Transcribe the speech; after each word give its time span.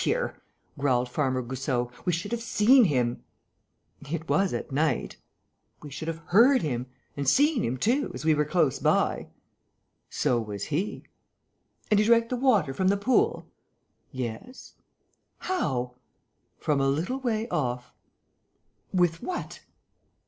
"Oh, 0.01 0.03
but 0.03 0.07
look 0.07 0.15
here," 0.15 0.35
growled 0.79 1.09
Farmer 1.09 1.41
Goussot, 1.43 1.91
"we 2.07 2.11
should 2.11 2.31
have 2.31 2.41
seen 2.41 2.85
him!" 2.85 3.23
"It 4.11 4.27
was 4.27 4.51
at 4.51 4.71
night." 4.71 5.17
"We 5.83 5.91
should 5.91 6.07
have 6.07 6.17
heard 6.25 6.63
him... 6.63 6.87
and 7.15 7.29
seen 7.29 7.61
him 7.63 7.77
too, 7.77 8.09
as 8.15 8.25
we 8.25 8.33
were 8.33 8.43
close 8.43 8.79
by." 8.79 9.27
"So 10.09 10.41
was 10.41 10.63
he." 10.73 11.03
"And 11.91 11.99
he 11.99 12.05
drank 12.07 12.29
the 12.29 12.35
water 12.35 12.73
from 12.73 12.87
the 12.87 12.97
pool?" 12.97 13.45
"Yes." 14.11 14.73
"How?" 15.37 15.93
"From 16.57 16.81
a 16.81 16.87
little 16.89 17.19
way 17.19 17.47
off." 17.49 17.93
"With 18.91 19.21
what?" 19.21 19.59